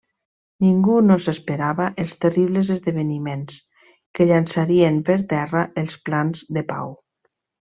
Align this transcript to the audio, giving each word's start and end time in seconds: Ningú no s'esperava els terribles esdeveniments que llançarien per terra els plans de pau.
Ningú 0.67 0.93
no 1.09 1.17
s'esperava 1.25 1.89
els 2.03 2.15
terribles 2.25 2.71
esdeveniments 2.77 3.59
que 4.19 4.27
llançarien 4.33 4.99
per 5.11 5.19
terra 5.35 5.63
els 5.83 6.01
plans 6.09 6.45
de 6.59 6.67
pau. 6.73 6.95